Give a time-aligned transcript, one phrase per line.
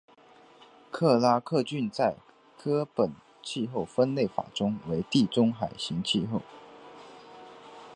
[0.89, 2.15] 克拉克郡在
[2.57, 3.11] 柯本
[3.43, 6.41] 气候分类法中为地中海型气候。